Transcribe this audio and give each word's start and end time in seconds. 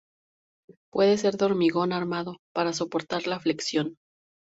Puede 0.91 1.15
ser 1.19 1.37
de 1.37 1.45
hormigón 1.45 1.93
armado, 1.93 2.37
para 2.55 2.73
soportar 2.73 3.27
la 3.27 3.39
flexión. 3.39 3.97